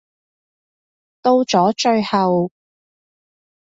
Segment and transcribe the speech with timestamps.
[1.21, 2.51] 到咗最後